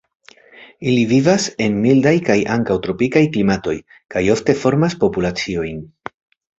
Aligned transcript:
Ili 0.91 1.03
vivas 1.11 1.45
en 1.65 1.75
mildaj 1.83 2.15
kaj 2.31 2.39
ankaŭ 2.57 2.79
tropikaj 2.87 3.25
klimatoj 3.37 3.79
kaj 4.17 4.27
ofte 4.39 4.61
formas 4.67 5.01
populaciojn. 5.07 5.91